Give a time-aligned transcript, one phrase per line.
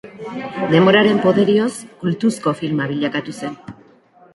[0.71, 1.69] Denboraren poderioz
[2.03, 3.61] kultuzko filma bilakatu zen.